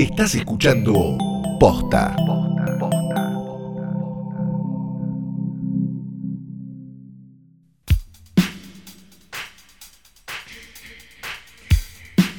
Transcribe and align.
Estás 0.00 0.34
escuchando 0.34 1.18
Posta. 1.60 2.16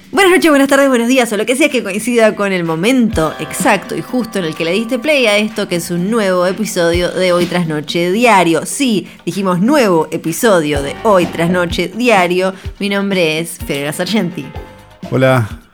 Buenas 0.09 0.32
noches, 0.32 0.50
buenas 0.50 0.68
tardes, 0.68 0.89
buenos 0.89 1.07
días, 1.07 1.32
o 1.32 1.38
lo 1.38 1.45
que 1.45 1.55
sea 1.55 1.70
que 1.70 1.84
coincida 1.84 2.36
con 2.36 2.52
el 2.52 2.63
momento 2.63 3.32
exacto 3.39 3.96
y 3.96 4.02
justo 4.02 4.39
en 4.39 4.46
el 4.46 4.55
que 4.55 4.66
le 4.66 4.71
diste 4.71 4.98
play 4.98 5.28
a 5.28 5.38
esto, 5.38 5.68
que 5.68 5.75
es 5.75 5.91
un 5.91 6.09
nuevo 6.09 6.48
episodio 6.48 7.12
de 7.12 7.32
Hoy 7.32 7.46
tras 7.46 7.68
Noche 7.68 8.12
Diario. 8.12 8.66
Sí, 8.66 9.07
dijimos 9.23 9.62
nuevo 9.62 10.07
episodio 10.09 10.82
de 10.82 10.96
Hoy 11.04 11.28
tras 11.28 11.52
Noche 11.52 11.91
Diario. 11.96 12.55
Mi 12.80 12.89
nombre 12.89 13.38
es 13.38 13.59
Ferreira 13.59 13.93
Sargenti. 13.93 14.48
Hola. 15.12 15.70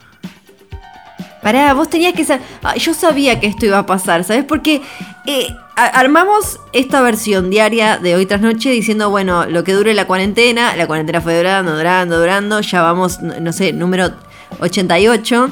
Pará, 1.47 1.73
vos 1.73 1.89
tenías 1.89 2.11
que 2.13 2.25
saber. 2.25 2.43
Yo 2.77 2.93
sabía 2.93 3.39
que 3.39 3.47
esto 3.47 3.65
iba 3.65 3.77
a 3.79 3.85
pasar, 3.85 4.25
¿sabes? 4.25 4.43
Porque 4.43 4.81
eh, 5.25 5.47
armamos 5.77 6.59
esta 6.73 7.01
versión 7.01 7.49
diaria 7.49 7.99
de 7.99 8.15
hoy 8.15 8.25
tras 8.25 8.41
noche 8.41 8.69
diciendo, 8.69 9.09
bueno, 9.09 9.45
lo 9.45 9.63
que 9.63 9.71
dure 9.71 9.93
la 9.93 10.05
cuarentena, 10.07 10.75
la 10.75 10.87
cuarentena 10.87 11.21
fue 11.21 11.37
durando, 11.37 11.77
durando, 11.77 12.19
durando, 12.19 12.59
ya 12.59 12.81
vamos, 12.81 13.21
no, 13.21 13.53
sé, 13.53 13.71
número 13.71 14.11
88. 14.59 15.49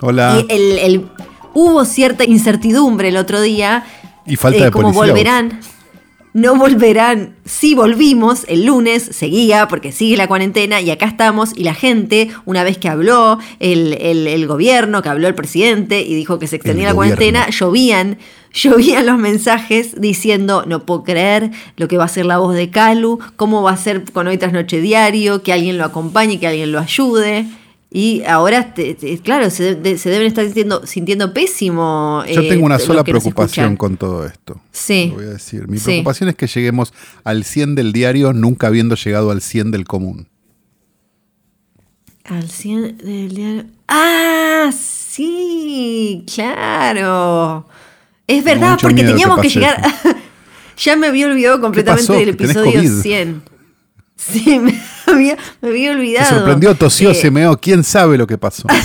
Hola. 0.00 0.42
Y 0.48 0.50
el, 0.50 0.78
el- 0.78 1.10
hubo 1.52 1.84
cierta 1.84 2.24
incertidumbre 2.24 3.08
el 3.08 3.18
otro 3.18 3.42
día. 3.42 3.84
Y 4.24 4.36
falta 4.36 4.60
eh, 4.60 4.64
de 4.64 4.70
policía, 4.70 4.98
volverán. 4.98 5.60
No 6.38 6.54
volverán. 6.56 7.34
Sí 7.44 7.74
volvimos 7.74 8.44
el 8.48 8.64
lunes, 8.66 9.02
seguía 9.02 9.66
porque 9.66 9.90
sigue 9.92 10.16
la 10.16 10.28
cuarentena 10.28 10.80
y 10.80 10.90
acá 10.90 11.06
estamos 11.06 11.50
y 11.56 11.64
la 11.64 11.74
gente, 11.74 12.28
una 12.44 12.62
vez 12.62 12.78
que 12.78 12.88
habló 12.88 13.38
el, 13.58 13.94
el- 14.00 14.26
el 14.28 14.46
gobierno, 14.46 15.02
que 15.02 15.08
habló 15.08 15.26
el 15.26 15.34
presidente 15.34 16.00
y 16.02 16.14
dijo 16.14 16.38
que 16.38 16.46
se 16.46 16.56
extendía 16.56 16.84
El 16.84 16.90
la 16.90 16.94
cuarentena, 16.94 17.48
llovían, 17.50 18.18
llovían 18.54 19.06
los 19.06 19.18
mensajes 19.18 20.00
diciendo, 20.00 20.64
no 20.66 20.86
puedo 20.86 21.02
creer 21.02 21.50
lo 21.76 21.88
que 21.88 21.96
va 21.96 22.04
a 22.04 22.08
ser 22.08 22.26
la 22.26 22.38
voz 22.38 22.54
de 22.54 22.70
Calu, 22.70 23.18
cómo 23.36 23.62
va 23.62 23.72
a 23.72 23.76
ser 23.76 24.04
con 24.12 24.28
hoy 24.28 24.38
tras 24.38 24.52
noche 24.52 24.80
diario, 24.80 25.42
que 25.42 25.52
alguien 25.52 25.76
lo 25.76 25.84
acompañe, 25.84 26.38
que 26.38 26.46
alguien 26.46 26.70
lo 26.70 26.78
ayude. 26.78 27.46
Y 27.90 28.22
ahora, 28.24 28.74
te- 28.74 28.94
te- 28.94 29.18
claro, 29.20 29.48
se, 29.48 29.74
de- 29.74 29.96
se 29.96 30.10
deben 30.10 30.26
estar 30.26 30.44
sintiendo, 30.44 30.86
sintiendo 30.86 31.32
pésimo. 31.32 32.22
Yo 32.30 32.42
eh, 32.42 32.48
tengo 32.48 32.66
una 32.66 32.74
los 32.76 32.84
sola 32.84 33.02
preocupación 33.02 33.76
con 33.76 33.96
todo 33.96 34.26
esto. 34.26 34.60
Sí. 34.72 35.06
Lo 35.08 35.14
voy 35.16 35.24
a 35.24 35.30
decir. 35.30 35.66
Mi 35.68 35.78
Sí. 35.78 35.84
preocupación 35.84 36.28
es 36.28 36.34
que 36.36 36.46
lleguemos 36.46 36.92
al 37.24 37.44
100 37.44 37.74
del 37.74 37.92
diario 37.94 38.34
nunca 38.34 38.66
habiendo 38.66 38.94
llegado 38.94 39.30
al 39.30 39.40
100 39.40 39.70
del 39.70 39.84
común. 39.84 40.28
Al 42.24 42.50
100 42.50 42.98
del 42.98 43.34
diario. 43.34 43.64
¡Ah! 43.88 44.70
Sí, 44.76 46.24
claro. 46.34 47.66
Es 48.26 48.44
verdad, 48.44 48.72
mucho 48.72 48.82
porque 48.82 48.96
que 49.02 49.08
teníamos 49.08 49.40
que 49.40 49.48
llegar. 49.48 49.82
ya 50.76 50.94
me 50.96 51.06
había 51.06 51.26
olvidado 51.26 51.58
completamente 51.60 52.12
del 52.12 52.36
¿Tenés 52.36 52.54
episodio 52.56 52.80
COVID? 52.80 53.00
100. 53.02 53.42
Sí, 54.16 54.58
me 54.58 54.78
había, 55.18 55.36
me 55.60 55.68
había 55.68 55.90
Se 55.92 55.96
olvidado. 55.98 56.34
sorprendió, 56.36 56.74
tosió, 56.74 57.10
Eh, 57.10 57.14
se 57.14 57.30
meó. 57.30 57.56
¿Quién 57.58 57.84
sabe 57.84 58.16
lo 58.18 58.26
que 58.26 58.38
pasó? 58.38 58.66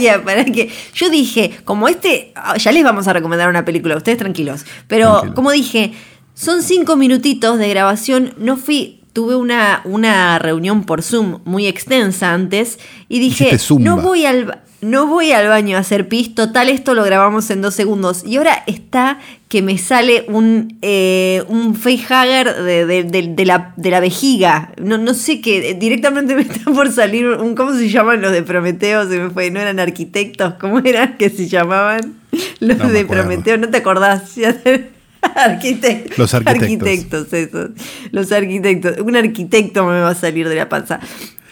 Ya, 0.00 0.24
para 0.24 0.44
que. 0.46 0.72
Yo 0.94 1.10
dije, 1.10 1.58
como 1.64 1.88
este. 1.88 2.32
ah, 2.36 2.56
Ya 2.56 2.72
les 2.72 2.82
vamos 2.82 3.06
a 3.06 3.12
recomendar 3.12 3.48
una 3.50 3.64
película, 3.66 3.96
ustedes 3.96 4.16
tranquilos. 4.18 4.64
Pero 4.88 5.34
como 5.34 5.50
dije, 5.50 5.92
son 6.32 6.62
cinco 6.62 6.96
minutitos 6.96 7.58
de 7.58 7.68
grabación. 7.68 8.34
No 8.38 8.56
fui. 8.56 9.02
Tuve 9.12 9.36
una, 9.36 9.82
una 9.84 10.38
reunión 10.40 10.84
por 10.84 11.02
Zoom 11.02 11.40
muy 11.44 11.66
extensa 11.68 12.32
antes. 12.32 12.78
Y 13.08 13.20
dije, 13.20 13.56
no 13.78 13.98
voy 13.98 14.24
al. 14.26 14.62
No 14.84 15.06
voy 15.06 15.32
al 15.32 15.48
baño 15.48 15.76
a 15.76 15.80
hacer 15.80 16.08
pis, 16.08 16.34
total, 16.34 16.68
esto 16.68 16.94
lo 16.94 17.04
grabamos 17.04 17.48
en 17.50 17.62
dos 17.62 17.74
segundos. 17.74 18.22
Y 18.26 18.36
ahora 18.36 18.62
está 18.66 19.18
que 19.48 19.62
me 19.62 19.78
sale 19.78 20.24
un, 20.28 20.78
eh, 20.82 21.42
un 21.48 21.74
facehugger 21.74 22.54
de, 22.62 22.84
de, 22.86 23.04
de- 23.04 23.34
de 23.34 23.44
la, 23.46 23.72
de 23.76 23.90
la 23.90 24.00
vejiga. 24.00 24.72
No, 24.80 24.98
no 24.98 25.14
sé 25.14 25.40
qué, 25.40 25.74
directamente 25.74 26.34
me 26.34 26.42
está 26.42 26.70
por 26.72 26.90
salir 26.92 27.26
un. 27.28 27.54
¿Cómo 27.54 27.72
se 27.74 27.88
llaman 27.88 28.20
los 28.20 28.32
de 28.32 28.42
Prometeo? 28.42 29.08
Se 29.08 29.18
me 29.18 29.30
fue, 29.30 29.50
¿no 29.50 29.60
eran 29.60 29.78
arquitectos? 29.80 30.54
¿Cómo 30.60 30.80
eran 30.84 31.16
que 31.16 31.30
se 31.30 31.48
llamaban? 31.48 32.14
Los 32.60 32.78
No 32.78 32.88
de. 32.88 33.04
Prometeo, 33.04 33.56
¿no 33.58 33.68
te 33.68 33.78
acordás? 33.78 34.34
Arquitectos. 35.36 36.18
Los 36.18 36.34
arquitectos. 36.34 36.88
Arquitectos, 36.88 37.32
esos. 37.32 37.70
Los 38.10 38.30
arquitectos. 38.32 38.98
Un 39.00 39.16
arquitecto 39.16 39.84
me 39.86 40.00
va 40.00 40.10
a 40.10 40.14
salir 40.14 40.48
de 40.48 40.54
la 40.56 40.68
panza. 40.68 41.00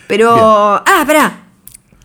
Pero. 0.06 0.34
Bien. 0.34 0.46
Ah, 0.46 1.04
pará. 1.06 1.38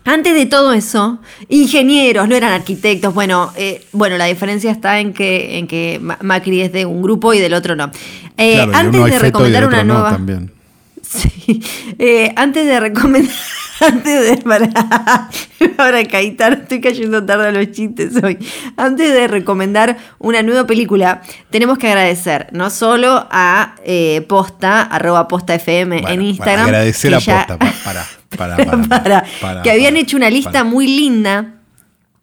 Antes 0.08 0.34
de 0.34 0.46
todo 0.46 0.72
eso, 0.72 1.20
ingenieros, 1.48 2.28
no 2.28 2.34
eran 2.34 2.52
arquitectos. 2.52 3.12
Bueno, 3.14 3.52
eh, 3.56 3.84
bueno, 3.92 4.16
la 4.16 4.24
diferencia 4.24 4.70
está 4.70 5.00
en 5.00 5.12
que, 5.12 5.58
en 5.58 5.66
que 5.66 5.98
Ma- 6.00 6.18
Macri 6.22 6.62
es 6.62 6.72
de 6.72 6.86
un 6.86 7.02
grupo 7.02 7.34
y 7.34 7.38
del 7.40 7.54
otro 7.54 7.76
no. 7.76 7.90
Eh, 8.36 8.54
claro, 8.54 8.72
y 8.72 8.74
antes 8.74 9.04
de 9.12 9.18
recomendar 9.18 9.66
una 9.66 9.84
no 9.84 9.94
nueva. 9.94 10.10
también. 10.12 10.52
Sí. 11.02 11.62
Eh, 11.98 12.32
antes 12.36 12.66
de 12.66 12.80
recomendar. 12.80 13.32
Antes 13.80 14.28
de. 14.28 14.36
Para, 14.42 14.68
ahora 15.78 16.04
Caitar, 16.04 16.52
estoy 16.54 16.80
cayendo 16.80 17.24
tarde 17.24 17.46
a 17.48 17.52
los 17.52 17.70
chistes 17.70 18.12
hoy. 18.22 18.36
Antes 18.76 19.12
de 19.14 19.28
recomendar 19.28 19.96
una 20.18 20.42
nueva 20.42 20.66
película, 20.66 21.22
tenemos 21.50 21.78
que 21.78 21.86
agradecer 21.86 22.48
no 22.50 22.70
solo 22.70 23.28
a 23.30 23.76
eh, 23.84 24.26
Posta, 24.28 24.82
arroba 24.82 25.28
Posta 25.28 25.54
FM 25.54 26.00
Bueno, 26.00 26.08
en 26.08 26.16
bueno, 26.16 26.22
Instagram. 26.30 26.64
agradecer 26.66 27.14
a 27.14 27.18
ya- 27.20 27.46
Posta. 27.46 27.58
pa- 27.58 27.72
Para, 27.84 28.04
para, 28.36 28.56
para. 28.64 28.82
para, 28.82 29.24
para, 29.40 29.62
que 29.62 29.70
habían 29.70 29.96
hecho 29.96 30.16
una 30.16 30.30
lista 30.30 30.64
muy 30.64 30.86
linda 30.86 31.54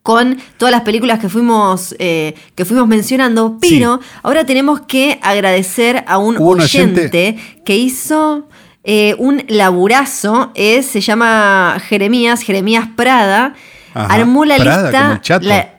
con 0.03 0.37
todas 0.57 0.71
las 0.71 0.81
películas 0.81 1.17
que 1.19 1.29
fuimos, 1.29 1.95
eh, 1.97 2.35
que 2.53 2.63
fuimos 2.63 2.87
mencionando, 2.87 3.57
Sí. 3.61 3.69
pero 3.71 3.99
ahora 4.21 4.45
tenemos 4.45 4.81
que 4.81 5.19
agradecer 5.23 6.03
a 6.07 6.19
un 6.19 6.37
oyente, 6.37 7.07
oyente- 7.09 7.61
que 7.65 7.75
hizo 7.75 8.47
eh, 8.83 9.15
un 9.17 9.43
laburazo, 9.47 10.51
eh, 10.53 10.83
se 10.83 11.01
llama 11.01 11.77
Jeremías, 11.87 12.41
Jeremías 12.43 12.87
Prada, 12.95 13.55
Ajá. 13.95 14.13
armó 14.13 14.45
la 14.45 14.57
Prada, 14.57 14.83
lista... 14.83 15.01
como 15.01 15.13
el 15.13 15.21
chato. 15.21 15.47
la- 15.47 15.69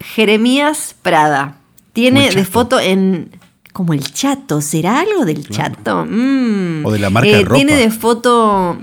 Jeremías 0.00 0.94
Prada. 1.02 1.56
Tiene 1.92 2.30
de 2.30 2.44
foto 2.44 2.78
en... 2.78 3.30
Como 3.72 3.92
el 3.92 4.10
chato, 4.12 4.60
¿será 4.62 5.00
algo 5.00 5.24
del 5.24 5.46
chato? 5.48 6.06
Mm. 6.08 6.84
O 6.84 6.90
de 6.92 6.98
la 6.98 7.10
marca 7.10 7.30
de 7.30 7.42
ropa. 7.42 7.54
Tiene 7.56 7.76
de 7.76 7.90
foto... 7.90 8.78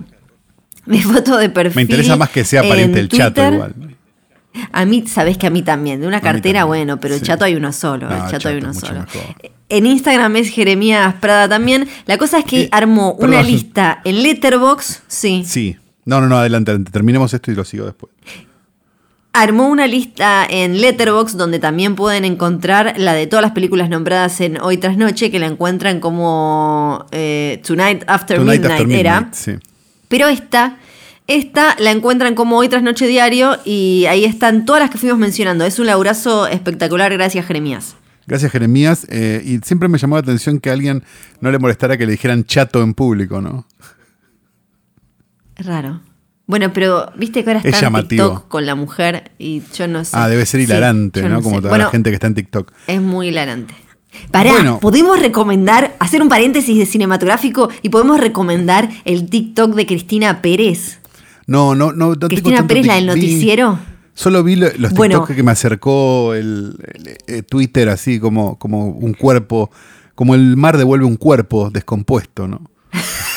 De 0.86 1.00
foto 1.02 1.38
de 1.38 1.50
perfil. 1.50 1.76
Me 1.78 1.82
interesa 1.84 2.16
más 2.16 2.30
que 2.30 2.44
sea 2.44 2.62
pariente 2.62 3.00
en 3.00 3.08
del 3.08 3.10
chato 3.10 3.42
igual. 3.54 3.74
A 4.72 4.86
mí, 4.86 5.06
sabes 5.08 5.38
que 5.38 5.48
a 5.48 5.50
mí 5.50 5.64
también. 5.64 6.00
De 6.02 6.08
una 6.08 6.22
cartera, 6.22 6.66
bueno, 6.66 7.00
pero 7.00 7.16
el 7.16 7.22
chato 7.22 7.44
hay 7.46 7.56
uno 7.56 7.72
solo. 7.72 8.08
No, 8.10 8.16
el 8.18 8.24
el 8.24 8.30
chato 8.30 8.50
hay 8.50 8.58
uno 8.58 8.74
solo. 8.74 9.00
mejor. 9.02 9.36
En 9.70 9.86
Instagram 9.88 10.36
es 10.36 10.50
Jeremías 10.50 11.16
Prada 11.20 11.50
también. 11.50 11.88
La 12.06 12.18
cosa 12.20 12.38
es 12.40 12.46
que 12.46 12.62
Eh, 12.64 12.70
armó 12.72 13.14
una 13.14 13.42
lista 13.42 14.02
en 14.04 14.22
Letterbox. 14.22 15.02
Sí. 15.08 15.44
Sí. 15.46 15.78
No, 16.06 16.22
no, 16.22 16.28
no, 16.28 16.38
adelante, 16.38 16.70
adelante. 16.72 16.92
Terminemos 16.92 17.34
esto 17.34 17.52
y 17.52 17.56
lo 17.56 17.64
sigo 17.66 17.86
después. 17.86 18.12
Armó 19.36 19.68
una 19.68 19.88
lista 19.88 20.46
en 20.48 20.80
Letterbox 20.80 21.36
donde 21.38 21.58
también 21.58 21.96
pueden 21.96 22.24
encontrar 22.24 22.94
la 22.98 23.14
de 23.16 23.26
todas 23.26 23.42
las 23.42 23.54
películas 23.54 23.90
nombradas 23.90 24.40
en 24.42 24.62
Hoy 24.62 24.78
tras 24.78 24.96
Noche, 24.98 25.32
que 25.32 25.40
la 25.40 25.48
encuentran 25.48 26.00
como 26.00 27.08
eh, 27.12 27.60
Tonight 27.66 28.04
After 28.06 28.38
Tonight 28.38 28.62
Midnight 28.62 28.82
After 28.82 28.96
era. 29.00 29.22
Midnight, 29.22 29.34
Sí. 29.34 29.52
Pero 30.14 30.28
esta, 30.28 30.78
esta 31.26 31.76
la 31.80 31.90
encuentran 31.90 32.36
como 32.36 32.56
hoy 32.60 32.70
tras 32.70 32.84
noche 32.84 33.08
diario 33.08 33.58
y 33.66 34.06
ahí 34.08 34.26
están 34.26 34.64
todas 34.64 34.80
las 34.80 34.92
que 34.92 35.00
fuimos 35.00 35.18
mencionando. 35.18 35.66
Es 35.66 35.80
un 35.80 35.88
laburazo 35.88 36.46
espectacular, 36.46 37.12
gracias 37.14 37.48
Jeremías. 37.48 37.96
Gracias, 38.28 38.52
Jeremías. 38.52 39.08
Eh, 39.10 39.42
y 39.44 39.58
siempre 39.66 39.90
me 39.90 39.98
llamó 39.98 40.18
la 40.18 40.20
atención 40.22 40.60
que 40.60 40.70
a 40.70 40.74
alguien 40.74 41.04
no 41.42 41.50
le 41.50 41.58
molestara 41.58 41.98
que 41.98 42.06
le 42.06 42.12
dijeran 42.12 42.44
chato 42.46 42.84
en 42.84 42.94
público, 42.94 43.42
¿no? 43.42 43.66
Es 45.56 45.66
raro. 45.66 46.02
Bueno, 46.46 46.72
pero 46.74 47.12
viste 47.18 47.44
que 47.44 47.50
ahora 47.50 47.62
Es 47.62 47.74
está 47.74 47.88
en. 47.88 48.08
TikTok 48.08 48.48
con 48.50 48.68
la 48.68 48.76
mujer 48.76 49.32
y 49.40 49.64
yo 49.74 49.88
no 49.88 50.06
sé. 50.06 50.12
Ah, 50.16 50.30
debe 50.30 50.46
ser 50.46 50.60
Sí, 50.60 50.66
hilarante, 50.68 51.24
¿no? 51.28 51.42
Como 51.42 51.56
sé. 51.56 51.62
toda 51.62 51.70
Bueno, 51.72 51.86
la 51.86 51.90
gente 51.90 52.12
que 52.12 52.14
está 52.14 52.28
en 52.28 52.36
TikTok. 52.36 52.72
Es 52.86 53.02
muy 53.02 53.30
hilarante. 53.30 53.74
Pará, 54.32 54.52
Bueno. 54.52 54.80
podemos 54.80 55.20
recomendar, 55.20 55.96
hacer 56.00 56.22
un 56.22 56.30
paréntesis 56.30 56.78
de 56.78 56.86
cinematográfico 56.86 57.70
y 57.82 57.90
podemos 57.90 58.20
recomendar 58.20 58.90
el 59.06 59.30
TikTok 59.30 59.74
de 59.76 59.86
Cristina 59.86 60.42
Pérez. 60.42 61.00
No, 61.48 61.76
no, 61.76 61.92
no. 61.92 62.16
no 62.16 62.28
Cristina 62.28 62.66
Pérez, 62.68 62.86
la 62.86 62.96
del 62.96 63.08
noticiero. 63.08 63.80
Solo 64.16 64.44
vi 64.44 64.56
lo- 64.56 64.68
los 64.78 64.94
Bueno. 64.94 65.20
TikTok 65.20 65.36
que 65.36 65.44
me 65.44 65.52
acercó 65.52 66.34
el, 66.36 66.76
el- 66.94 67.18
eh, 67.28 67.42
Twitter 67.44 67.90
así 67.90 68.20
como, 68.20 68.58
como 68.60 68.88
un 68.88 69.14
cuerpo, 69.14 69.72
como 70.16 70.36
el 70.36 70.56
mar 70.56 70.78
devuelve 70.78 71.06
un 71.06 71.16
cuerpo 71.18 71.70
descompuesto, 71.72 72.48
¿no? 72.48 72.62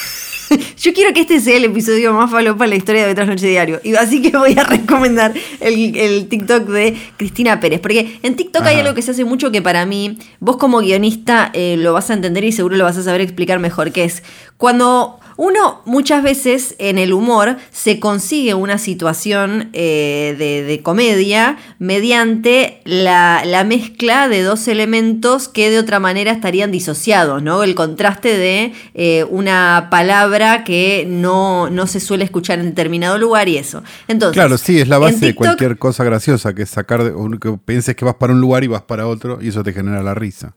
Yo 0.79 0.93
quiero 0.93 1.13
que 1.13 1.21
este 1.21 1.41
sea 1.41 1.57
el 1.57 1.65
episodio 1.65 2.13
más 2.13 2.31
falopa 2.31 2.65
en 2.65 2.71
la 2.71 2.77
historia 2.77 3.07
de 3.07 3.13
Otras 3.13 3.29
Noche 3.29 3.49
Diario. 3.49 3.81
Y 3.83 3.95
así 3.95 4.23
que 4.23 4.37
voy 4.37 4.57
a 4.59 4.65
recomendar 4.65 5.33
el, 5.61 5.97
el 5.97 6.29
TikTok 6.29 6.65
de 6.69 6.97
Cristina 7.17 7.61
Pérez. 7.61 7.81
Porque 7.81 8.19
en 8.23 8.37
TikTok 8.37 8.63
hay 8.65 8.81
algo 8.81 8.95
que 8.95 9.03
se 9.03 9.11
hace 9.11 9.25
mucho 9.25 9.51
que 9.51 9.63
para 9.63 9.87
mí, 9.87 10.19
vos 10.41 10.57
como 10.57 10.79
guionista 10.79 11.51
eh, 11.53 11.77
lo 11.79 11.93
vas 11.93 12.11
a 12.11 12.15
entender 12.15 12.45
y 12.45 12.53
seguro 12.53 12.77
lo 12.77 12.85
vas 12.85 12.97
a 12.97 13.03
saber 13.03 13.21
explicar 13.21 13.59
mejor. 13.59 13.93
Que 13.93 14.05
es 14.05 14.23
cuando 14.57 15.19
Uno, 15.37 15.83
muchas 15.85 16.23
veces 16.23 16.75
en 16.79 16.99
el 16.99 17.13
humor 17.13 17.57
se 17.71 18.01
consigue 18.01 18.55
una 18.55 18.79
situación 18.79 19.69
eh, 19.73 20.35
de, 20.39 20.63
de 20.63 20.83
comedia 20.83 21.59
mediante 21.79 22.81
la, 22.85 23.43
la 23.45 23.65
mezcla 23.65 24.29
de 24.29 24.43
dos 24.43 24.67
elementos 24.69 25.49
que 25.49 25.71
de 25.71 25.79
otra 25.79 26.01
manera 26.01 26.33
estarían 26.33 26.71
disociados, 26.71 27.43
¿no? 27.43 27.63
El 27.63 27.75
contraste 27.75 28.37
de 28.37 28.73
eh, 28.95 29.25
una 29.31 29.89
palabra 29.91 30.65
que 30.65 31.07
no, 31.09 31.69
no 31.71 31.87
se 31.87 32.01
suele 32.01 32.25
escuchar 32.25 32.59
en 32.59 32.67
determinado 32.67 33.19
lugar 33.19 33.49
y 33.49 33.59
eso. 33.59 33.83
Entonces, 34.09 34.35
Claro, 34.35 34.57
sí, 34.59 34.81
es 34.81 34.89
la 34.89 34.99
base 34.99 35.27
de 35.27 35.35
cualquier 35.35 35.79
cosa 35.79 36.05
graciosa, 36.05 36.55
que 36.55 36.63
es 36.63 36.71
sacar, 36.71 37.13
que 37.41 37.59
pienses 37.65 37.95
que 37.95 38.05
vas 38.05 38.15
para 38.15 38.33
un 38.33 38.41
lugar 38.41 38.65
y 38.65 38.69
vas 38.69 38.83
para 38.83 39.07
otro, 39.07 39.39
y 39.41 39.49
eso 39.49 39.63
te 39.63 39.73
genera 39.73 40.03
la 40.03 40.15
risa. 40.15 40.55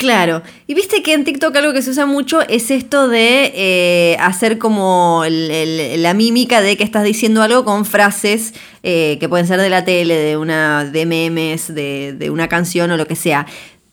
Claro, 0.00 0.40
y 0.66 0.72
viste 0.72 1.02
que 1.02 1.12
en 1.12 1.24
TikTok 1.24 1.54
algo 1.56 1.74
que 1.74 1.82
se 1.82 1.90
usa 1.90 2.06
mucho 2.06 2.40
es 2.48 2.70
esto 2.70 3.06
de 3.06 3.52
eh, 3.54 4.16
hacer 4.18 4.56
como 4.56 5.24
el- 5.26 5.50
el- 5.50 6.02
la 6.02 6.14
mímica 6.14 6.62
de 6.62 6.78
que 6.78 6.84
estás 6.84 7.04
diciendo 7.04 7.42
algo 7.42 7.66
con 7.66 7.84
frases 7.84 8.54
eh, 8.82 9.18
que 9.20 9.28
pueden 9.28 9.46
ser 9.46 9.60
de 9.60 9.68
la 9.68 9.84
tele, 9.84 10.14
de 10.14 10.38
una 10.38 10.86
de 10.86 11.04
memes, 11.04 11.74
de, 11.74 12.14
de 12.18 12.30
una 12.30 12.48
canción 12.48 12.90
o 12.92 12.96
lo 12.96 13.06
que 13.06 13.14
sea. 13.14 13.44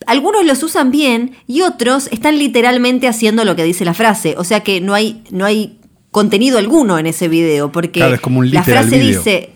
Algunos 0.06 0.46
los 0.46 0.62
usan 0.62 0.90
bien 0.90 1.32
y 1.46 1.60
otros 1.60 2.08
están 2.10 2.38
literalmente 2.38 3.06
haciendo 3.06 3.44
lo 3.44 3.54
que 3.54 3.64
dice 3.64 3.84
la 3.84 3.92
frase, 3.92 4.34
o 4.38 4.44
sea 4.44 4.60
que 4.60 4.80
no 4.80 4.94
hay 4.94 5.22
no 5.30 5.44
hay 5.44 5.78
contenido 6.10 6.56
alguno 6.56 6.98
en 6.98 7.06
ese 7.06 7.28
video 7.28 7.70
porque 7.70 8.00
Claro, 8.00 8.14
es 8.14 8.20
como 8.22 8.38
un 8.38 8.50
la 8.50 8.62
frase 8.62 8.98
video. 8.98 9.18
dice 9.18 9.50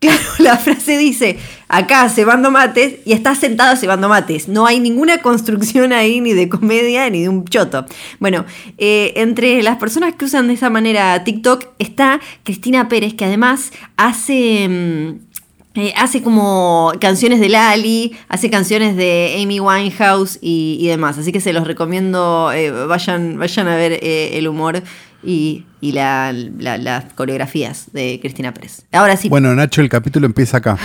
Claro, 0.00 0.22
la 0.38 0.56
frase 0.56 0.96
dice, 0.96 1.38
acá 1.68 2.08
cebando 2.08 2.50
mates 2.50 3.00
y 3.04 3.12
está 3.12 3.34
sentado 3.34 3.76
cebando 3.76 4.08
mates. 4.08 4.48
No 4.48 4.66
hay 4.66 4.80
ninguna 4.80 5.18
construcción 5.18 5.92
ahí 5.92 6.22
ni 6.22 6.32
de 6.32 6.48
comedia 6.48 7.08
ni 7.10 7.22
de 7.22 7.28
un 7.28 7.44
choto. 7.44 7.84
Bueno, 8.18 8.46
eh, 8.78 9.12
entre 9.16 9.62
las 9.62 9.76
personas 9.76 10.14
que 10.14 10.24
usan 10.24 10.48
de 10.48 10.54
esa 10.54 10.70
manera 10.70 11.22
TikTok 11.22 11.66
está 11.78 12.18
Cristina 12.44 12.88
Pérez, 12.88 13.14
que 13.14 13.26
además 13.26 13.72
hace... 13.96 14.68
mm, 14.68 15.30
eh, 15.76 15.92
hace 15.96 16.20
como 16.20 16.92
canciones 17.00 17.38
de 17.38 17.48
Lali, 17.48 18.16
hace 18.28 18.50
canciones 18.50 18.96
de 18.96 19.38
Amy 19.40 19.60
Winehouse 19.60 20.38
y, 20.42 20.78
y 20.80 20.88
demás. 20.88 21.16
Así 21.16 21.30
que 21.30 21.40
se 21.40 21.52
los 21.52 21.64
recomiendo, 21.64 22.50
eh, 22.52 22.72
vayan, 22.72 23.38
vayan 23.38 23.68
a 23.68 23.76
ver 23.76 24.00
el 24.02 24.48
humor 24.48 24.82
y, 25.22 25.64
y 25.80 25.92
la- 25.92 26.32
la- 26.32 26.78
las 26.78 27.04
coreografías 27.14 27.86
de 27.92 28.18
Cristina 28.20 28.52
Pérez. 28.54 28.82
Ahora 28.92 29.16
sí, 29.16 29.28
Bueno, 29.28 29.54
Nacho, 29.54 29.80
el 29.80 29.88
capítulo 29.88 30.26
empieza 30.26 30.58
acá. 30.58 30.78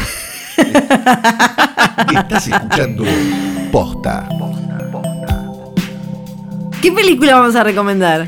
Estás 2.13 2.47
escuchando 2.47 3.03
Posta. 3.71 4.27
¿qué 6.81 6.91
película 6.91 7.35
vamos 7.35 7.55
a 7.55 7.63
recomendar? 7.63 8.27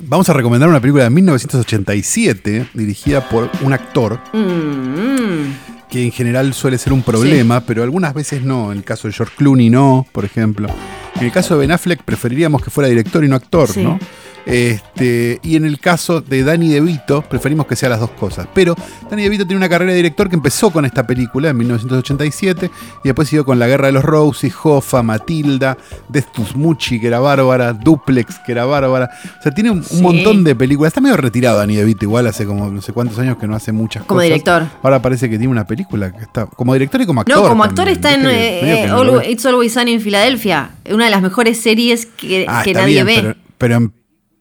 Vamos 0.00 0.28
a 0.28 0.32
recomendar 0.32 0.68
una 0.68 0.80
película 0.80 1.04
de 1.04 1.10
1987, 1.10 2.66
dirigida 2.74 3.28
por 3.28 3.50
un 3.62 3.72
actor, 3.72 4.20
Mm, 4.32 5.52
que 5.88 6.04
en 6.04 6.10
general 6.12 6.52
suele 6.54 6.78
ser 6.78 6.92
un 6.92 7.02
problema, 7.02 7.60
pero 7.60 7.82
algunas 7.82 8.12
veces 8.14 8.42
no. 8.42 8.70
En 8.72 8.78
el 8.78 8.84
caso 8.84 9.08
de 9.08 9.14
George 9.14 9.34
Clooney 9.36 9.70
no, 9.70 10.06
por 10.12 10.24
ejemplo. 10.24 10.68
En 11.16 11.24
el 11.26 11.32
caso 11.32 11.54
de 11.54 11.60
Ben 11.60 11.70
Affleck 11.72 12.02
preferiríamos 12.02 12.62
que 12.62 12.70
fuera 12.70 12.88
director 12.88 13.24
y 13.24 13.28
no 13.28 13.36
actor, 13.36 13.68
Sí. 13.68 13.82
¿no? 13.82 13.98
Este, 14.46 15.38
y 15.42 15.56
en 15.56 15.64
el 15.64 15.78
caso 15.80 16.20
de 16.20 16.42
Danny 16.42 16.68
DeVito, 16.68 17.22
preferimos 17.22 17.66
que 17.66 17.76
sea 17.76 17.88
las 17.88 18.00
dos 18.00 18.10
cosas. 18.10 18.46
Pero 18.54 18.74
Danny 19.10 19.22
DeVito 19.22 19.44
tiene 19.46 19.56
una 19.58 19.68
carrera 19.68 19.92
de 19.92 19.96
director 19.96 20.28
que 20.28 20.36
empezó 20.36 20.70
con 20.70 20.84
esta 20.84 21.06
película 21.06 21.50
en 21.50 21.56
1987 21.58 22.70
y 23.04 23.08
después 23.08 23.28
siguió 23.28 23.44
con 23.44 23.58
La 23.58 23.66
Guerra 23.66 23.86
de 23.86 23.92
los 23.92 24.04
Roses, 24.04 24.52
Hoffa, 24.62 25.02
Matilda, 25.02 25.76
Death 26.08 26.32
to 26.32 26.44
Smuchi, 26.44 27.00
que 27.00 27.06
era 27.06 27.20
bárbara, 27.20 27.72
Duplex, 27.72 28.38
que 28.40 28.52
era 28.52 28.64
bárbara. 28.64 29.10
O 29.38 29.42
sea, 29.42 29.52
tiene 29.52 29.70
un, 29.70 29.82
Sí. 29.84 30.00
montón 30.02 30.44
de 30.44 30.54
películas. 30.54 30.90
Está 30.90 31.00
medio 31.00 31.16
retirado 31.16 31.58
Danny 31.58 31.76
DeVito, 31.76 32.04
igual 32.04 32.26
hace 32.26 32.44
como 32.46 32.68
no 32.70 32.80
sé 32.82 32.92
cuántos 32.92 33.18
años 33.18 33.36
que 33.38 33.46
no 33.46 33.54
hace 33.56 33.72
muchas 33.72 34.04
Como 34.04 34.18
cosas. 34.18 34.24
director. 34.28 34.62
Ahora 34.82 35.00
parece 35.02 35.28
que 35.28 35.36
tiene 35.38 35.50
una 35.50 35.66
película 35.66 36.12
que 36.12 36.22
está 36.22 36.46
como 36.46 36.72
director 36.72 37.00
y 37.00 37.06
como 37.06 37.20
actor. 37.20 37.36
no, 37.36 37.48
como 37.48 37.64
actor 37.64 37.86
también. 37.86 37.96
está 37.96 38.14
en 38.14 38.26
eh, 38.26 38.84
eh, 38.86 38.92
ves. 38.92 39.28
It's 39.28 39.46
Always 39.46 39.72
Sunny 39.72 39.92
en 39.94 40.00
Filadelfia, 40.00 40.70
una 40.90 41.04
de 41.06 41.10
las 41.10 41.22
mejores 41.22 41.60
series 41.60 42.06
que, 42.06 42.46
Ah, 42.48 42.62
que 42.64 42.72
nadie 42.74 43.02
bien, 43.04 43.06
ve. 43.06 43.14
Pero, 43.22 43.36
pero 43.58 43.76
en 43.76 43.92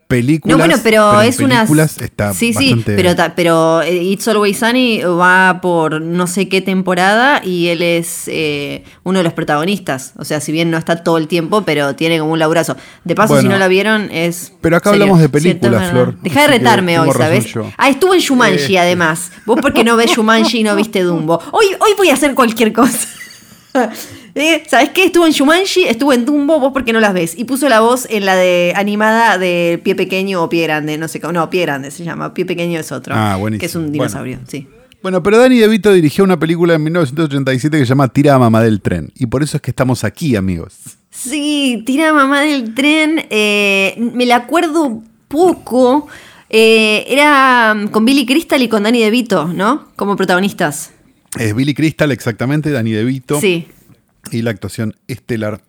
películas. 0.10 0.58
No, 0.58 0.62
bueno, 0.66 0.82
pero, 0.84 1.22
en 1.22 1.30
es 1.30 1.40
una. 1.40 1.58
películas 1.60 2.00
está 2.00 2.34
sí, 2.34 2.52
sí, 2.52 2.82
pero, 2.84 3.16
ta- 3.16 3.36
pero 3.36 3.84
eh, 3.84 3.94
It's 4.04 4.28
Always 4.28 4.58
Sunny 4.58 5.02
va 5.04 5.60
por 5.62 6.02
no 6.02 6.26
sé 6.26 6.50
qué 6.50 6.62
temporada 6.62 7.42
y 7.46 7.68
él 7.68 7.84
es 7.84 8.24
eh, 8.28 8.84
uno 9.04 9.20
de 9.20 9.24
los 9.24 9.34
protagonistas. 9.34 10.14
O 10.18 10.26
sea, 10.26 10.42
si 10.42 10.52
bien 10.52 10.72
no 10.72 10.78
está 10.80 11.04
todo 11.04 11.20
el 11.20 11.28
tiempo, 11.28 11.62
pero 11.62 11.96
tiene 11.96 12.18
como 12.20 12.34
un 12.34 12.40
laburazo. 12.40 12.76
De 13.04 13.14
paso, 13.14 13.40
si 13.40 13.48
no 13.48 13.58
la 13.60 13.68
vieron, 13.68 14.10
es. 14.12 14.52
pero 14.62 14.78
acá 14.78 14.90
serio. 14.90 15.04
hablamos 15.04 15.22
de 15.22 15.30
películas. 15.30 15.92
Flor, 15.92 16.18
Deja 16.22 16.42
de 16.42 16.46
que 16.48 16.52
retarme 16.54 17.00
hoy, 17.00 17.12
¿sabes? 17.16 17.54
Ah, 17.78 17.90
estuvo 17.90 18.14
en 18.16 18.20
Shumanji, 18.20 18.76
Eh. 18.76 18.80
además. 18.80 19.32
Vos 19.46 19.60
porque 19.62 19.84
no 19.84 19.96
ves 19.96 20.12
Shumanji 20.12 20.60
y 20.62 20.64
no 20.64 20.76
viste 20.76 21.04
Dumbo. 21.04 21.40
Hoy, 21.52 21.68
hoy 21.80 21.92
voy 21.96 22.10
a 22.10 22.16
hacer 22.16 22.34
cualquier 22.34 22.74
cosa. 22.74 23.08
Eh, 24.36 24.64
¿Sabes 24.68 24.90
qué? 24.90 25.06
Estuvo 25.06 25.26
en 25.26 25.32
Shumanji, 25.32 25.84
estuvo 25.86 26.14
en 26.14 26.26
Dumbo, 26.26 26.60
vos 26.60 26.72
porque 26.74 26.94
no 26.94 27.00
las 27.00 27.14
ves. 27.14 27.38
Y 27.38 27.46
puso 27.46 27.68
la 27.70 27.80
voz 27.82 28.08
en 28.10 28.26
la 28.26 28.36
de 28.36 28.74
animada 28.76 29.38
de 29.38 29.80
Pie 29.84 29.96
Pequeño 29.96 30.44
o 30.44 30.50
Pie 30.50 30.64
Grande, 30.64 30.98
no 30.98 31.08
sé 31.08 31.20
cómo. 31.20 31.34
No, 31.34 31.50
Pie 31.50 31.62
Grande 31.64 31.92
se 31.92 32.04
llama. 32.04 32.34
Pie 32.34 32.46
Pequeño 32.46 32.80
es 32.80 32.92
otro. 32.92 33.14
Ah, 33.16 33.36
buenísimo. 33.38 33.60
Que 33.60 33.66
es 33.66 33.76
un 33.76 33.82
Bueno. 33.84 33.94
dinosaurio, 33.94 34.40
sí. 34.48 34.68
Bueno, 35.02 35.24
pero 35.24 35.38
Danny 35.38 35.58
DeVito 35.60 35.94
dirigió 35.94 36.24
una 36.26 36.38
película 36.38 36.74
en 36.74 36.84
1987 36.84 37.78
que 37.80 37.86
se 37.86 37.90
llama 37.90 38.10
Tira 38.10 38.36
a 38.36 38.40
mamá 38.40 38.62
del 38.62 38.82
tren. 38.82 39.12
Y 39.16 39.28
por 39.28 39.44
eso 39.44 39.58
es 39.58 39.62
que 39.62 39.72
estamos 39.72 40.04
aquí, 40.04 40.36
amigos. 40.36 40.76
Sí, 41.10 41.84
tira 41.86 42.12
mamá 42.14 42.42
del 42.42 42.74
tren. 42.76 43.26
eh, 43.30 43.96
me 43.98 44.26
la 44.26 44.36
acuerdo 44.36 45.02
poco. 45.30 46.08
Eh, 46.50 47.06
era 47.08 47.74
mm, 47.76 47.88
con 47.90 48.04
Billy 48.06 48.26
Crystal 48.26 48.62
y 48.62 48.68
con 48.68 48.84
Danny 48.84 49.00
DeVito, 49.02 49.48
¿no? 49.48 49.88
Como 49.96 50.16
protagonistas. 50.16 50.92
Es 51.38 51.56
Billy 51.56 51.74
Crystal, 51.74 52.12
exactamente, 52.12 52.72
Danny 52.72 52.92
DeVito. 52.92 53.40
Sí. 53.40 53.68
Y 54.32 54.42
la 54.42 54.52
actuación 54.52 54.96
estelar 55.08 55.62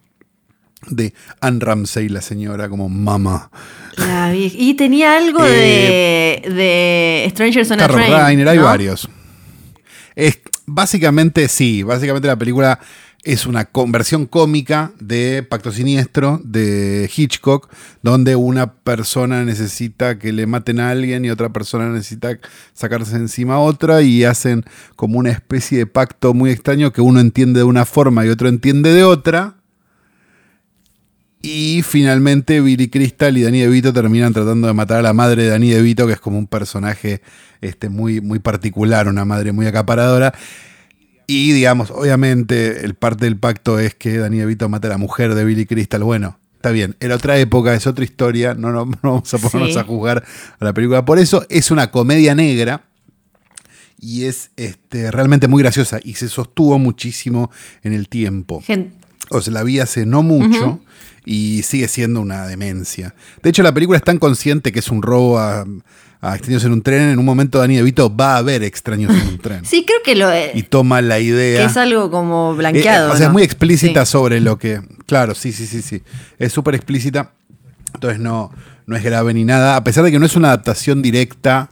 de 0.88 1.12
Anne 1.40 1.60
Ramsey, 1.60 2.08
la 2.08 2.20
señora, 2.22 2.68
como 2.68 2.88
mamá. 2.88 3.50
La 3.96 4.34
y 4.34 4.74
tenía 4.74 5.16
algo 5.16 5.44
Eh, 5.44 6.42
de, 6.44 6.50
de 6.54 7.26
Strangers 7.30 7.70
on 7.70 7.80
a 7.80 7.82
Carlos 7.86 8.06
Train. 8.06 8.26
Reiner, 8.26 8.48
hay 8.48 8.58
¿no? 8.58 8.64
varios. 8.64 9.08
Es, 10.14 10.40
básicamente, 10.66 11.48
sí, 11.48 11.82
básicamente 11.82 12.26
la 12.28 12.36
película 12.36 12.78
es 13.22 13.44
una 13.44 13.66
conversión 13.66 14.24
cómica 14.24 14.92
de 14.98 15.42
Pacto 15.42 15.72
Siniestro 15.72 16.40
de 16.42 17.10
Hitchcock, 17.14 17.70
donde 18.02 18.34
una 18.34 18.74
persona 18.74 19.44
necesita 19.44 20.18
que 20.18 20.32
le 20.32 20.46
maten 20.46 20.80
a 20.80 20.90
alguien 20.90 21.24
y 21.24 21.30
otra 21.30 21.50
persona 21.50 21.90
necesita 21.90 22.38
sacarse 22.72 23.16
encima 23.16 23.54
a 23.54 23.58
otra 23.58 24.00
y 24.00 24.24
hacen 24.24 24.64
como 24.96 25.18
una 25.18 25.30
especie 25.30 25.78
de 25.78 25.86
pacto 25.86 26.32
muy 26.32 26.50
extraño 26.50 26.92
que 26.92 27.02
uno 27.02 27.20
entiende 27.20 27.60
de 27.60 27.64
una 27.64 27.84
forma 27.84 28.24
y 28.24 28.30
otro 28.30 28.48
entiende 28.48 28.92
de 28.92 29.04
otra. 29.04 29.56
Y 31.42 31.82
finalmente 31.82 32.60
Billy 32.60 32.88
Crystal 32.88 33.36
y 33.36 33.42
Danny 33.42 33.60
DeVito 33.60 33.92
terminan 33.92 34.32
tratando 34.32 34.66
de 34.66 34.74
matar 34.74 34.98
a 34.98 35.02
la 35.02 35.12
madre 35.14 35.44
de 35.44 35.48
Danny 35.50 35.70
DeVito, 35.70 36.06
que 36.06 36.14
es 36.14 36.20
como 36.20 36.38
un 36.38 36.46
personaje 36.46 37.22
este, 37.60 37.88
muy, 37.88 38.20
muy 38.20 38.38
particular, 38.38 39.08
una 39.08 39.24
madre 39.24 39.52
muy 39.52 39.66
acaparadora. 39.66 40.34
Y 41.32 41.52
digamos, 41.52 41.90
obviamente, 41.92 42.84
el 42.84 42.94
parte 42.94 43.26
del 43.26 43.36
pacto 43.36 43.78
es 43.78 43.94
que 43.94 44.18
Danny 44.18 44.38
DeVito 44.38 44.68
mata 44.68 44.88
a 44.88 44.90
la 44.90 44.98
mujer 44.98 45.34
de 45.34 45.44
Billy 45.44 45.64
Crystal. 45.64 46.02
Bueno, 46.02 46.38
está 46.56 46.70
bien, 46.70 46.96
era 46.98 47.14
otra 47.14 47.38
época, 47.38 47.72
es 47.74 47.86
otra 47.86 48.04
historia, 48.04 48.54
no, 48.54 48.72
no, 48.72 48.84
no 49.02 49.12
vamos 49.12 49.32
a 49.34 49.38
ponernos 49.38 49.72
Sí. 49.74 49.78
a 49.78 49.84
juzgar 49.84 50.24
a 50.58 50.64
la 50.64 50.72
película. 50.72 51.04
Por 51.04 51.18
eso 51.20 51.46
es 51.48 51.70
una 51.70 51.90
comedia 51.92 52.34
negra 52.34 52.82
y 53.98 54.24
es 54.24 54.50
este, 54.56 55.10
realmente 55.10 55.46
muy 55.46 55.62
graciosa 55.62 56.00
y 56.02 56.14
se 56.14 56.28
sostuvo 56.28 56.78
muchísimo 56.78 57.50
en 57.82 57.92
el 57.92 58.08
tiempo. 58.08 58.60
Gen- 58.62 58.92
O 59.30 59.40
sea, 59.40 59.52
la 59.52 59.62
vi 59.62 59.78
hace 59.78 60.06
no 60.06 60.22
mucho 60.24 60.80
y 61.24 61.62
sigue 61.62 61.86
siendo 61.86 62.20
una 62.20 62.46
demencia. 62.48 63.14
De 63.42 63.50
hecho, 63.50 63.62
la 63.62 63.72
película 63.72 63.98
es 63.98 64.04
tan 64.04 64.18
consciente 64.18 64.72
que 64.72 64.80
es 64.80 64.88
un 64.90 65.02
robo 65.02 65.38
a, 65.38 65.64
a 66.22 66.34
extraños 66.36 66.64
en 66.64 66.72
un 66.72 66.82
tren. 66.82 67.08
En 67.10 67.18
un 67.18 67.24
momento, 67.24 67.58
Dani 67.58 67.76
DeVito 67.76 68.14
va 68.14 68.36
a 68.36 68.42
ver 68.42 68.62
extraños 68.62 69.10
en 69.14 69.28
un 69.28 69.38
tren. 69.42 69.64
Sí, 69.64 69.84
creo 69.86 69.98
que 70.04 70.14
lo 70.14 70.30
eh, 70.30 70.50
Y 70.54 70.62
toma 70.64 71.00
la 71.00 71.18
idea. 71.18 71.60
que 71.60 71.66
es 71.70 71.76
algo 71.76 72.10
como 72.10 72.52
Eh, 72.54 72.56
blanqueado. 72.58 73.12
o 73.12 73.16
sea, 73.16 73.26
es 73.28 73.32
muy 73.32 73.42
explícita 73.42 74.04
Sí. 74.04 74.12
sobre 74.12 74.40
lo 74.40 74.58
que. 74.58 74.80
Claro, 75.06 75.34
sí, 75.34 75.52
sí, 75.52 75.66
sí, 75.66 75.82
sí. 75.82 76.02
Es 76.38 76.52
súper 76.52 76.74
explícita. 76.74 77.32
Entonces 77.94 78.20
no, 78.20 78.52
no 78.86 78.96
es 78.96 79.02
grave 79.02 79.34
ni 79.34 79.44
nada. 79.44 79.76
A 79.76 79.82
pesar 79.84 80.04
de 80.04 80.10
que 80.12 80.18
no 80.18 80.26
es 80.26 80.36
una 80.36 80.48
adaptación 80.48 81.02
directa 81.02 81.70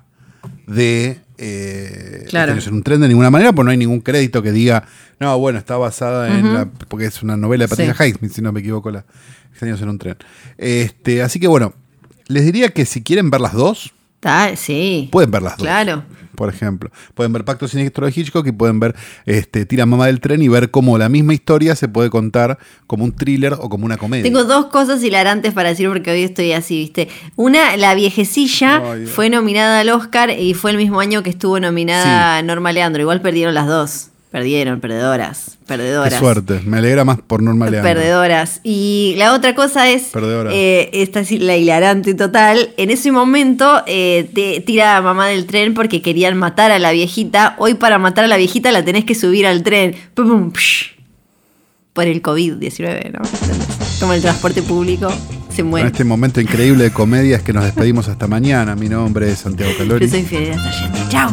de. 0.67 1.21
Eh, 1.41 2.25
Claro. 2.29 2.53
Extraños 2.53 2.67
en 2.67 2.75
un 2.75 2.83
tren 2.83 3.01
de 3.01 3.09
ninguna 3.09 3.31
manera, 3.31 3.53
pues 3.53 3.65
no 3.65 3.71
hay 3.71 3.77
ningún 3.79 4.01
crédito 4.01 4.43
que 4.43 4.51
diga, 4.53 4.85
no, 5.21 5.39
bueno, 5.39 5.59
está 5.59 5.77
basada 5.77 6.37
en 6.37 6.53
la. 6.53 6.67
Porque 6.89 7.07
es 7.07 7.23
una 7.23 7.37
novela 7.37 7.65
de 7.65 7.69
Patricia 7.69 7.95
Sí. 7.95 8.03
Highsmith, 8.05 8.33
si 8.33 8.43
no 8.43 8.51
me 8.53 8.61
equivoco, 8.61 8.91
la 8.91 9.05
Extraños 9.51 9.81
en 9.83 9.89
un 9.89 9.99
tren. 9.99 10.17
Este, 10.57 11.23
así 11.23 11.39
que 11.41 11.47
bueno, 11.49 11.73
les 12.27 12.45
diría 12.45 12.69
que 12.71 12.85
si 12.87 13.03
quieren 13.03 13.31
ver 13.31 13.41
las 13.41 13.53
dos, 13.55 13.93
Tal, 14.21 14.57
sí. 14.57 15.09
Pueden 15.13 15.31
ver 15.31 15.43
las 15.43 15.57
dos. 15.57 15.67
Claro. 15.67 16.05
Por 16.35 16.49
ejemplo, 16.49 16.91
pueden 17.15 17.33
ver 17.33 17.45
Pacto 17.45 17.67
Siniestro 17.67 18.07
de 18.07 18.13
Hitchcock 18.15 18.47
y 18.47 18.53
pueden 18.53 18.79
ver 18.79 18.95
este, 19.27 19.67
Tira 19.67 19.87
Mamá 19.87 20.07
del 20.07 20.21
Tren 20.21 20.41
y 20.41 20.47
ver 20.47 20.71
cómo 20.71 20.97
la 20.97 21.09
misma 21.09 21.35
historia 21.35 21.75
se 21.75 21.89
puede 21.89 22.11
contar 22.11 22.59
como 22.87 23.03
un 23.03 23.11
thriller 23.11 23.55
o 23.55 23.69
como 23.69 23.85
una 23.87 23.97
comedia. 23.97 24.23
Tengo 24.23 24.45
dos 24.45 24.67
cosas 24.67 25.03
hilarantes 25.03 25.53
para 25.53 25.71
decir 25.71 25.89
porque 25.89 26.13
hoy 26.13 26.23
estoy 26.23 26.53
así, 26.53 26.79
¿viste? 26.79 27.09
Una, 27.35 27.77
La 27.77 27.95
Viejecilla 27.95 28.83
fue 29.13 29.31
nominada 29.31 29.81
al 29.81 29.89
Oscar 29.91 30.31
y 30.31 30.55
fue 30.55 30.71
el 30.71 30.77
mismo 30.77 31.01
año 31.01 31.25
que 31.25 31.31
estuvo 31.31 31.59
nominada 31.59 32.41
Norma 32.43 32.71
Leandro. 32.71 33.03
Igual 33.03 33.21
perdieron 33.21 33.55
las 33.55 33.67
dos. 33.67 34.11
Perdieron, 34.31 34.79
perdedoras. 34.81 35.57
Perdedoras. 35.67 36.13
Qué 36.13 36.19
suerte. 36.19 36.61
Me 36.67 36.77
alegra 36.79 37.03
más 37.05 37.19
por 37.19 37.43
Norma 37.43 37.71
Leandro. 37.71 37.95
Perdedoras. 37.95 38.61
Y 38.63 39.15
la 39.17 39.33
otra 39.33 39.55
cosa 39.55 39.89
es. 39.89 40.03
Perdedoras. 40.13 40.53
eh, 40.55 40.91
esta 40.93 41.21
es 41.21 41.31
la 41.33 41.57
hilarante 41.57 42.13
total. 42.13 42.71
En 42.77 42.91
ese 42.91 43.11
momento 43.11 43.83
eh, 43.87 44.29
te 44.35 44.61
tira 44.61 44.99
a 44.99 45.03
mamá 45.03 45.29
del 45.29 45.47
tren 45.47 45.73
porque 45.73 46.03
querían 46.03 46.37
matar 46.37 46.71
a 46.71 46.79
la 46.79 46.93
viejita. 46.93 47.55
Hoy 47.59 47.73
para 47.75 47.99
matar 47.99 48.25
a 48.25 48.29
la 48.29 48.37
viejita 48.37 48.71
la 48.71 48.85
tenés 48.85 49.07
que 49.07 49.15
subir 49.15 49.47
al 49.47 49.63
tren. 49.63 49.95
Pum, 50.13 50.29
pum, 50.29 50.53
psh. 50.53 50.95
por 51.95 52.05
el 52.07 52.21
COVID-19, 52.21 53.11
¿no? 53.13 53.21
Como 53.99 54.13
el 54.13 54.21
transporte 54.21 54.61
público 54.63 55.09
se 55.51 55.63
muere. 55.63 55.87
este 55.89 56.05
momento 56.05 56.41
increíble 56.41 56.85
de 56.85 56.91
comedia 56.93 57.37
es 57.39 57.43
que 57.43 57.55
nos 57.55 57.65
despedimos 57.65 58.09
hasta 58.09 58.27
mañana. 58.29 58.77
Mi 58.77 58.91
nombre 58.91 59.33
es 59.33 59.39
Santiago 59.39 59.73
Calori. 59.79 60.05
Yo 60.07 60.13
soy 60.13 60.23
Fidel. 60.23 60.57
Chao. 61.09 61.33